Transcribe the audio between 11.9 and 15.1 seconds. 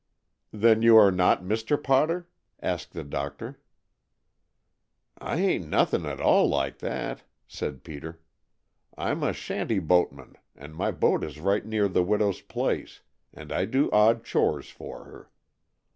widow's place, and I do odd chores for